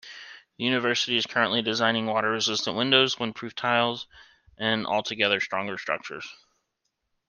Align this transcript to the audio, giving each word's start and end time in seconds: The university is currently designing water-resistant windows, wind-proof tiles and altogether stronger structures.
The 0.57 0.63
university 0.63 1.15
is 1.15 1.27
currently 1.27 1.61
designing 1.61 2.07
water-resistant 2.07 2.75
windows, 2.75 3.19
wind-proof 3.19 3.53
tiles 3.53 4.07
and 4.57 4.87
altogether 4.87 5.39
stronger 5.39 5.77
structures. 5.77 6.27